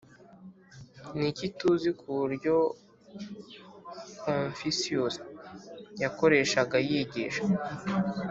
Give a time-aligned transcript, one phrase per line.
[1.17, 2.55] ni iki tuzi ku buryo
[4.23, 5.15] confucius
[6.03, 7.43] yakoreshaga yigisha?